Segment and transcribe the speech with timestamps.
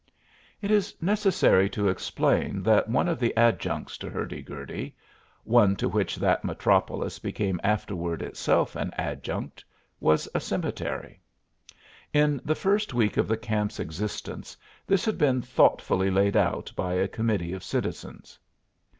[0.63, 4.95] It is necessary to explain that one of the adjuncts to Hurdy Gurdy
[5.43, 9.63] one to which that metropolis became afterward itself an adjunct
[9.99, 11.21] was a cemetery.
[12.13, 16.93] In the first week of the camp's existence this had been thoughtfully laid out by
[16.95, 18.39] a committee of citizens.